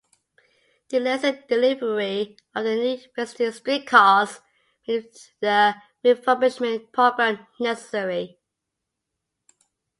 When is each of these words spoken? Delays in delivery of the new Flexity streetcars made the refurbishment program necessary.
Delays 0.89 1.23
in 1.23 1.43
delivery 1.47 2.35
of 2.55 2.63
the 2.63 2.75
new 2.75 2.97
Flexity 2.97 3.53
streetcars 3.53 4.39
made 4.87 5.13
the 5.41 5.75
refurbishment 6.03 6.91
program 6.91 7.45
necessary. 7.59 8.39